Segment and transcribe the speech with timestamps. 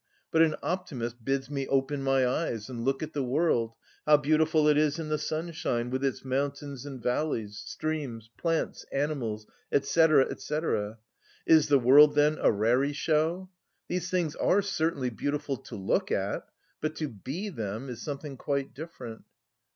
[0.31, 3.73] But an optimist bids me open my eyes and look at the world,
[4.07, 9.45] how beautiful it is in the sunshine, with its mountains and valleys, streams, plants, animals,
[9.71, 10.07] &c.
[10.39, 10.59] &c.
[11.45, 13.49] Is the world, then, a rareeshow?
[13.89, 16.47] These things are certainly beautiful to look at,
[16.81, 19.25] but to be them is something quite different.